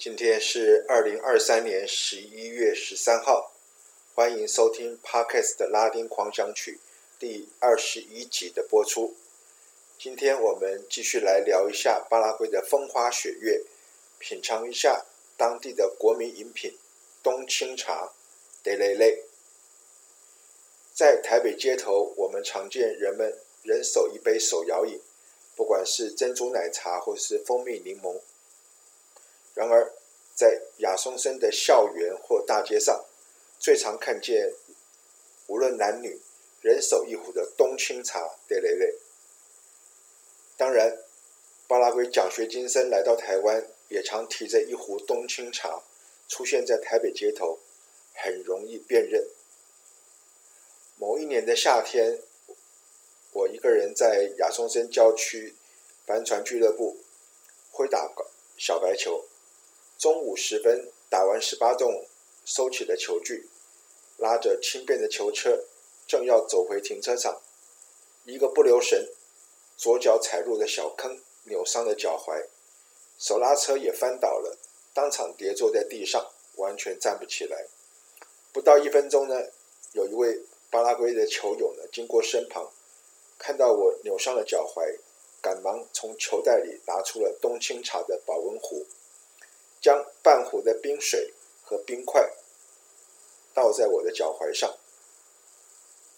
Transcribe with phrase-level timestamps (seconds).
[0.00, 3.52] 今天是二零二三年十一月十三号，
[4.14, 6.80] 欢迎收听 Podcast 的拉丁狂想曲
[7.18, 9.14] 第二十一集的播出。
[9.98, 13.62] 今天我们继续来聊一下巴拉圭的风花雪月，
[14.18, 15.04] 品尝一下
[15.36, 16.78] 当地的国民饮品
[17.22, 18.10] 冬青茶
[18.64, 19.24] Tereré。
[20.94, 24.98] 在台北街头，我们常见人们人手一杯手摇饮，
[25.54, 28.18] 不管是珍珠奶茶或是蜂蜜柠檬。
[29.60, 29.92] 然而，
[30.34, 33.04] 在亚松森的校园或大街上，
[33.58, 34.54] 最常看见
[35.48, 36.18] 无论男女
[36.62, 38.38] 人手一壶的冬青茶。
[40.56, 41.04] 当然，
[41.68, 45.82] 巴拉圭奖学金生来到台湾，也常提着一壶冬青茶
[46.26, 47.58] 出现在台北街头，
[48.14, 49.26] 很容易辨认。
[50.96, 52.18] 某一年的夏天，
[53.32, 55.54] 我一个人在亚松森郊区
[56.06, 56.96] 帆船俱乐部
[57.70, 58.10] 挥打
[58.56, 59.26] 小白球。
[60.00, 62.06] 中午时分，打完十八洞，
[62.46, 63.50] 收起了球具，
[64.16, 65.66] 拉着轻便的球车，
[66.06, 67.42] 正要走回停车场，
[68.24, 69.10] 一个不留神，
[69.76, 72.46] 左脚踩入了小坑，扭伤了脚踝，
[73.18, 74.56] 手拉车也翻倒了，
[74.94, 77.66] 当场跌坐在地上，完全站不起来。
[78.54, 79.34] 不到一分钟呢，
[79.92, 80.40] 有一位
[80.70, 82.72] 巴拉圭的球友呢，经过身旁，
[83.36, 84.98] 看到我扭伤了脚踝，
[85.42, 88.86] 赶忙从球袋里拿出了冬青茶的保温壶。
[89.80, 92.30] 将半壶的冰水和冰块
[93.54, 94.78] 倒在我的脚踝上，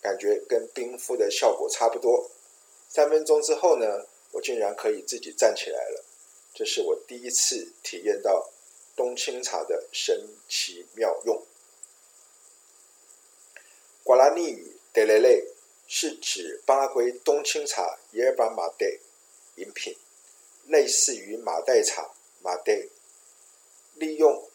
[0.00, 2.30] 感觉跟冰敷的效果差不多。
[2.88, 6.04] 三分钟之后呢，我竟然可以自己站起来了。
[6.54, 8.50] 这是我第一次体验到
[8.96, 11.40] 冬青茶的神奇妙用。
[14.02, 15.46] 瓜拉尼语 “Tereré”
[15.86, 18.98] 是指巴拉圭冬青茶 （Yerba Mate）
[19.56, 19.96] 饮品，
[20.66, 22.10] 类似于马黛茶
[22.42, 22.88] （Mate）。
[24.00, 24.48] 利用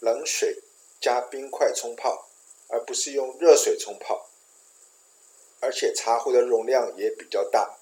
[0.00, 0.58] 冷水
[1.00, 2.28] 加冰块冲泡，
[2.66, 4.28] 而不是用热水冲泡，
[5.60, 7.78] 而且茶壶的容量也比较大。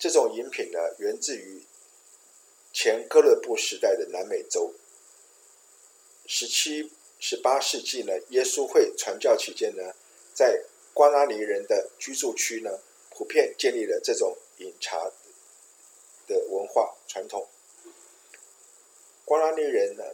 [0.00, 1.62] 这种饮品呢，源自于
[2.72, 4.74] 前哥伦布时代的南美洲。
[6.26, 9.94] 十七、十八世纪呢，耶稣会传教期间呢，
[10.34, 15.12] 在瓜拉尼人的居住区呢，普遍建立了这种饮茶
[16.26, 17.48] 的文化传统。
[19.62, 20.04] 人呢，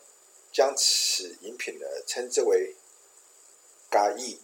[0.52, 2.74] 将此饮品呢称之为
[3.90, 4.38] “嘎意”，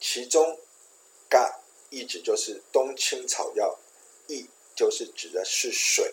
[0.00, 0.58] 其中
[1.28, 1.60] “嘎”
[1.90, 3.78] 意指就是冬青草药
[4.28, 6.12] ，“意”就是指的是水。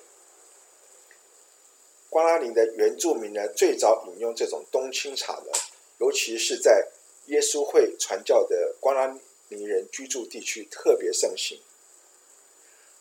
[2.09, 5.51] 瓜拉尼的原住民呢，最早饮用这种冬青茶呢，
[5.97, 6.87] 尤其是在
[7.25, 9.17] 耶稣会传教的瓜拉
[9.49, 11.59] 尼人居住地区特别盛行。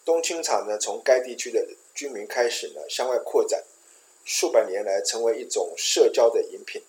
[0.04, 3.62] 冬青茶呢，从该地区的居民开始呢，向外扩展。
[4.24, 6.82] 数百年来，成为一种社交的饮品。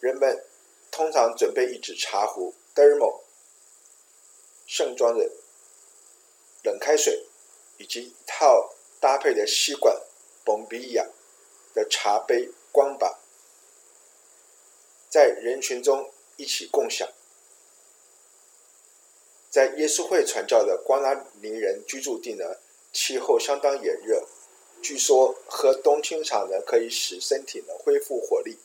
[0.00, 0.44] 人们
[0.90, 3.20] 通常准备一只茶壶 （thermo），
[4.66, 5.30] 盛装的
[6.62, 7.26] 冷开水，
[7.78, 10.00] 以及一套搭配的吸管
[10.44, 11.08] （bombilla）
[11.74, 13.18] 的茶杯光板，
[15.08, 17.08] 在人群中一起共享。
[19.50, 22.44] 在耶稣会传教的瓜拉尼人居住地呢，
[22.92, 24.26] 气候相当炎热。
[24.80, 28.56] 据说喝冬青茶呢，可以使身体呢恢复活力，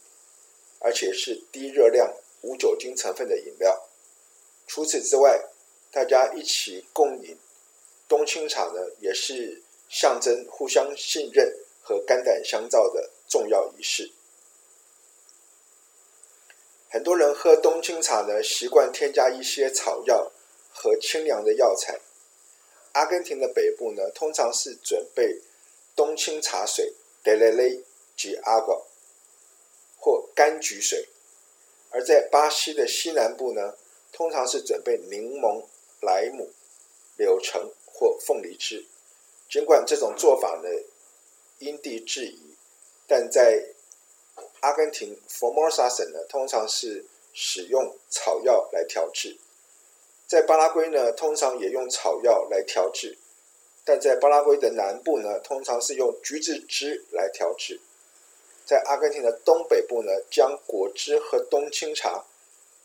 [0.80, 3.88] 而且是低热量、无酒精成分的饮料。
[4.68, 5.44] 除此之外，
[5.92, 7.38] 大家一起共饮
[8.08, 14.12] 冬青茶呢，也是象征互相信任和肝胆相照的重要仪式。
[16.90, 20.32] 很多人喝冬青茶呢，习惯添加一些草药
[20.72, 22.00] 和清凉的药材。
[22.94, 25.42] 阿根廷的北部呢，通常是准备。
[25.96, 26.94] 冬青茶水
[27.24, 27.84] Tereré
[28.18, 28.84] de agua
[29.98, 31.08] 或柑橘水，
[31.92, 33.76] 而在巴西的西南部呢，
[34.12, 35.64] 通常是准备柠檬、
[36.02, 36.52] 莱姆、
[37.18, 38.86] 柳橙或凤梨汁。
[39.50, 40.70] 尽管这种做法呢
[41.60, 42.56] 因地制宜，
[43.08, 43.74] 但在
[44.62, 49.38] 阿根廷 Formosa 省呢，通常是使用草药来调制。
[50.28, 53.18] 在巴拉圭呢，通常也用草药来调制。
[53.86, 57.80] 但在巴拉圭的南部呢，通常是用橘子汁来调制。
[58.66, 62.24] 在阿根廷的东北部呢，将果汁和冬青茶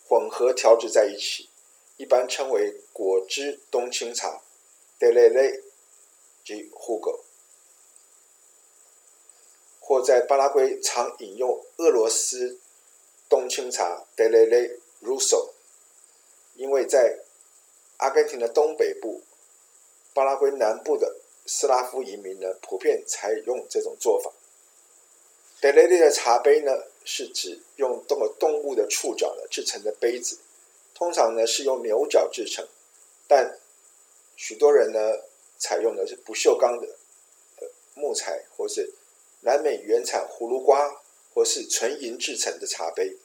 [0.08, 1.48] 混合调制在一起，
[1.96, 4.42] 一般称为果汁冬青茶
[4.98, 5.62] （Tereré）
[6.44, 7.20] 及 Jugo。
[9.80, 12.58] 或在巴拉圭常饮用俄罗斯
[13.28, 15.50] 冬青茶 （Tereré Ruso），
[16.56, 17.20] 因为在
[17.98, 19.22] 阿根廷的东北部、
[20.18, 21.14] 巴拉圭南部的
[21.46, 24.32] 斯拉夫移民呢，普遍采用这种做法。
[25.60, 26.72] 德雷利的茶杯呢，
[27.04, 30.36] 是指用动动物的触角呢制成的杯子，
[30.92, 32.66] 通常呢是用牛角制成，
[33.28, 33.60] 但
[34.34, 34.98] 许多人呢
[35.56, 36.88] 采用的是不锈钢的
[37.94, 38.92] 木材，或是
[39.42, 41.00] 南美原产葫芦瓜
[41.32, 43.16] 或是纯银制成的茶杯。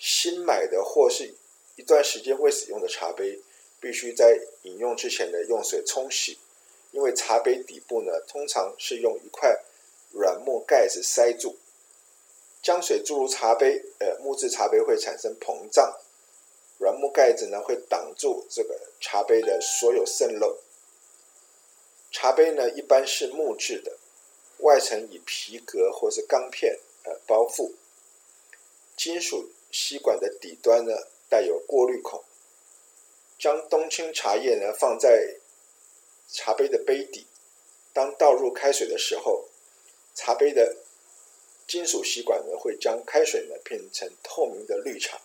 [0.00, 1.32] 新买的或是
[1.76, 3.40] 一段时间未使用的茶杯，
[3.80, 6.38] 必须在饮用之前呢用水冲洗，
[6.92, 9.60] 因为茶杯底部呢通常是用一块。
[10.12, 11.54] 软木盖子塞住，
[12.60, 16.00] 将水注入茶杯，呃，木质茶杯会产生膨胀，
[16.78, 20.58] 软木盖子呢会挡住这个茶杯的所有渗漏。
[22.10, 23.96] 茶杯呢一般是木质的，
[24.58, 27.70] 外层以皮革或是钢片呃包覆，
[28.96, 30.92] 金属吸管的底端呢
[31.28, 32.20] 带有过滤孔，
[33.40, 35.36] 将冬青茶叶呢放在
[36.28, 37.26] 茶杯的杯底，
[37.94, 39.46] 当倒入开水的时候。
[40.12, 40.76] 茶杯的
[41.66, 45.18] 金属吸管呢，会将开水呢变成透明的绿茶。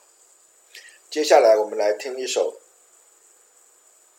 [1.09, 2.62] 接下来，我们来听一首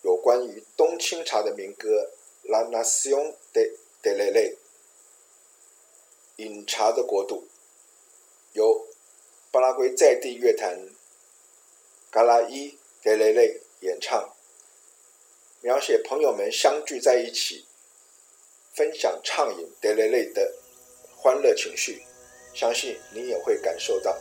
[0.03, 2.11] 有关于冬青茶的民歌
[2.51, 4.33] 《La Nación de Tereré》，
[6.37, 7.47] 饮茶的国度，
[8.53, 8.89] 由
[9.51, 10.91] 巴拉圭在地乐团
[12.11, 14.35] 嘎拉伊德雷雷演唱，
[15.61, 17.65] 描写朋友们相聚在一起。
[18.75, 20.55] 分享畅饮德雷雷的
[21.17, 22.03] 欢乐情绪，
[22.55, 24.15] 相信你也会感受到。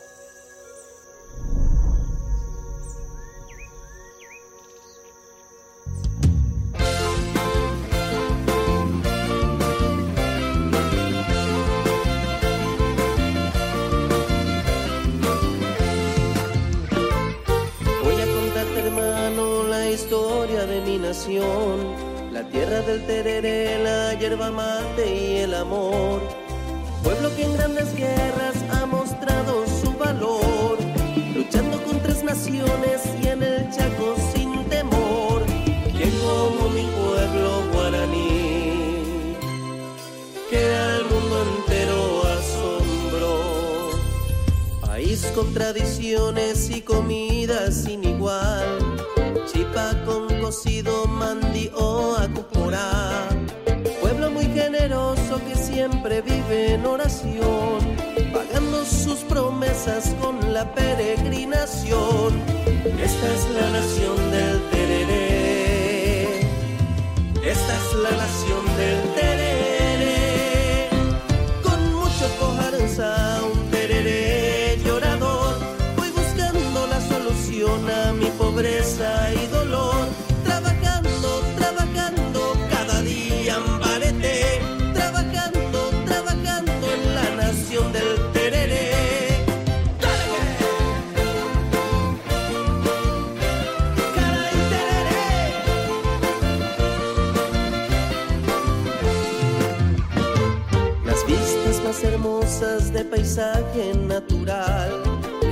[21.28, 26.20] la tierra del tereré, la hierba mate y el amor.
[27.02, 30.78] Pueblo que en grandes guerras ha mostrado su valor,
[31.34, 35.44] luchando con tres naciones y en el Chaco sin temor.
[35.96, 39.34] Quien como mi pueblo guaraní,
[40.48, 43.90] que al mundo entero asombró.
[44.80, 48.85] País con tradiciones y comida sin igual
[50.46, 53.28] Chipa con cocido, mandi o acuporá.
[54.00, 57.80] Pueblo muy generoso que siempre vive en oración,
[58.32, 62.34] pagando sus promesas con la peregrinación.
[63.02, 64.25] Esta es la nación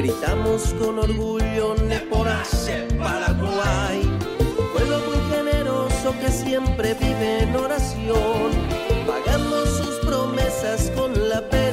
[0.04, 4.02] Gritamos con orgullo Neporace, Paraguay.
[4.75, 8.50] Pueblo muy generoso que siempre vive en oración,
[9.06, 11.63] pagando sus promesas con la peregrinación.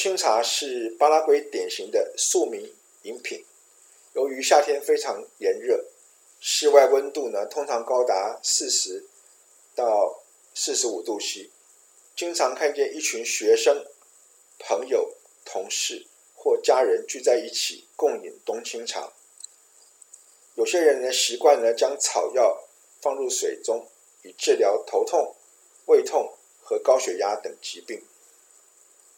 [0.00, 3.44] 青茶是巴拉圭典型的庶民饮品。
[4.14, 5.84] 由于夏天非常炎热，
[6.40, 9.04] 室外温度呢通常高达四十
[9.74, 10.22] 到
[10.54, 11.50] 四十五度 C，
[12.16, 13.84] 经常看见一群学生、
[14.58, 15.12] 朋友、
[15.44, 19.12] 同事或家人聚在一起共饮冬青茶。
[20.54, 22.64] 有些人呢习惯呢将草药
[23.02, 23.86] 放入水中，
[24.22, 25.36] 以治疗头痛、
[25.84, 28.02] 胃痛和高血压等疾病。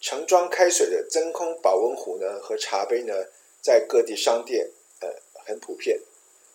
[0.02, 3.14] 盛装开水的真空保温壶呢和茶杯呢，
[3.60, 4.68] 在各地商店
[5.00, 5.08] 呃
[5.46, 6.00] 很普遍。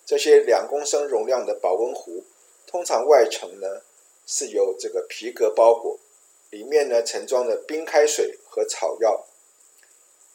[0.05, 2.23] 这些两公升容量的保温壶，
[2.67, 3.81] 通常外层呢
[4.25, 5.97] 是由这个皮革包裹，
[6.49, 9.25] 里面呢盛装的冰开水和草药。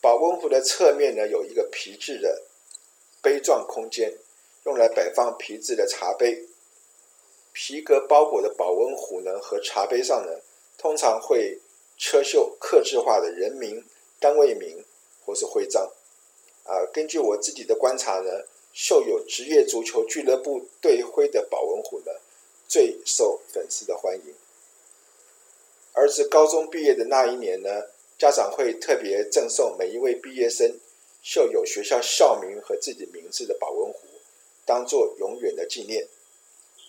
[0.01, 2.43] 保温壶的侧面呢有一个皮质的
[3.21, 4.19] 杯状空间。
[4.65, 6.47] 用来摆放皮质的茶杯，
[7.53, 10.33] 皮革包裹的保温壶呢和茶杯上呢，
[10.79, 11.59] 通常会
[11.97, 13.85] 车绣刻制化的人名、
[14.19, 14.85] 单位名
[15.25, 15.93] 或是徽章。
[16.65, 22.13] 啊，根据我自己的观察呢，绣有职业足球俱乐部队徽的保温壶呢，
[22.69, 24.35] 最受粉丝的欢迎。
[25.93, 30.79] 儿子高中毕业的那一年呢，家长会特别赠送每一位毕业生
[31.21, 34.01] 绣有学校校名和自己名字的保温壶。
[34.65, 36.07] 当做永远的纪念。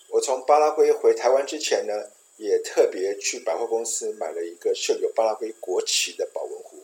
[0.10, 6.78] 我从巴拉圭回台湾之前呢，也特别去百货公司买了一个绣有巴拉圭国旗的保温壶，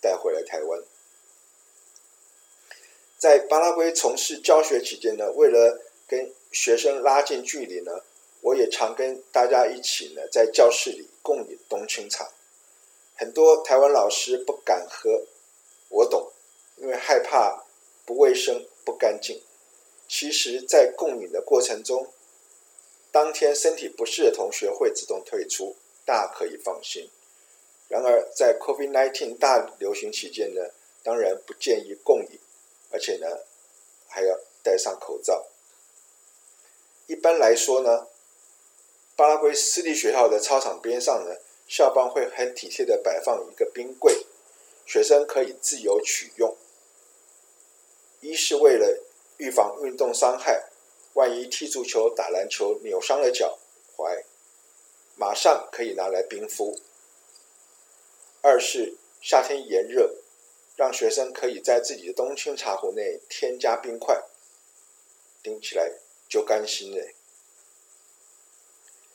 [0.00, 0.82] 带回来台湾。
[3.18, 8.02] 在巴拉圭从事教学期间呢，为了跟学生拉近距离呢，
[8.40, 12.30] 我也常跟大家一起呢，在教室里共饮冬青茶。
[13.16, 15.26] 很多台湾老师不敢喝，
[15.90, 16.32] 我懂，
[16.76, 17.64] 因为害怕
[18.06, 19.42] 不卫生、不干净。
[20.08, 22.10] 其实，在共饮的过程中，
[23.12, 27.10] 当天身体不适的同学会自动退出，大可以放心。
[27.88, 30.60] 然而，在 COVID-19 大流行期间呢，
[31.02, 32.38] 当然不建议共饮，
[32.90, 33.26] 而且呢，
[34.06, 35.48] 还要戴上口罩。
[37.08, 38.06] 一般来说呢，
[39.16, 41.34] 巴拉圭私立学校的操场边上呢，
[41.66, 44.24] 校方会很体贴的摆放一个冰柜，
[44.86, 46.56] 学生可以自由取用。
[48.20, 49.02] 一是为了
[49.38, 50.69] 预防运动伤害，
[51.14, 53.58] 万一踢足球、打篮球扭伤了脚
[53.96, 54.24] 踝，
[55.16, 56.78] 马上可以拿来冰敷。
[58.42, 60.14] 二是夏天炎热，
[60.76, 64.22] 让学生可以在自己的冬青茶壶内添加冰块，
[65.42, 65.92] 听起来
[66.28, 67.06] 就甘心了。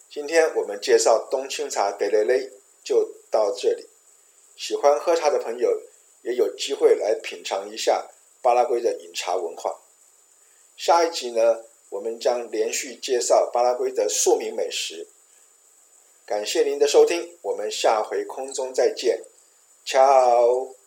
[0.10, 2.52] 今天我们介绍冬青茶德蕾蕾
[2.84, 3.90] 就到这里，
[4.56, 5.82] 喜欢喝茶的朋友
[6.22, 8.10] 也有机会来品尝一下
[8.42, 9.82] 巴拉圭的饮茶文化。
[10.78, 11.64] 下一集呢，
[11.96, 15.08] 我们将连续介绍巴拉圭的著名美食。
[16.26, 19.24] 感谢您的收听，我们下回空中再见
[19.86, 20.76] 乔。